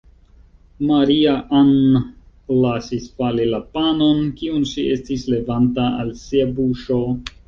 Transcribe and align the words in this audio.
Maria-Ann 0.91 1.73
lasis 2.61 3.05
fali 3.19 3.45
la 3.49 3.59
panon, 3.75 4.23
kiun 4.39 4.63
ŝi 4.71 4.87
estis 4.95 5.27
levanta 5.35 5.85
al 6.01 6.11
sia 6.23 6.49
buŝo. 6.61 6.99